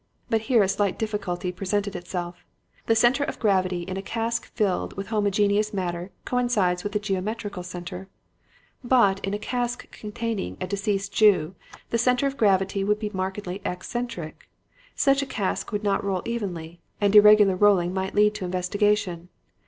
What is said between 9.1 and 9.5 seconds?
in a